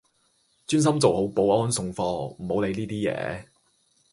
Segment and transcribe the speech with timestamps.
[0.65, 3.47] 專心做好保安送貨，唔好理呢啲野